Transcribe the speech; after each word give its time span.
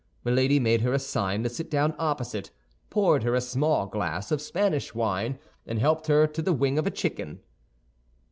Milady 0.23 0.59
made 0.59 0.81
her 0.81 0.93
a 0.93 0.97
sign 0.97 1.43
to 1.43 1.49
sit 1.51 1.69
down 1.69 1.93
opposite, 1.99 2.49
poured 2.89 3.21
her 3.21 3.35
a 3.35 3.39
small 3.39 3.85
glass 3.85 4.31
of 4.31 4.41
Spanish 4.41 4.95
wine, 4.95 5.37
and 5.67 5.77
helped 5.77 6.07
her 6.07 6.25
to 6.25 6.41
the 6.41 6.53
wing 6.53 6.79
of 6.79 6.87
a 6.87 6.89
chicken. 6.89 7.39